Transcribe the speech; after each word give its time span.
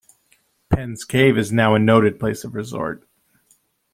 Penns 0.69 1.05
Cave 1.05 1.37
is 1.37 1.51
now 1.51 1.75
a 1.75 1.79
noted 1.79 2.19
place 2.19 2.43
of 2.43 2.55
resort. 2.55 3.07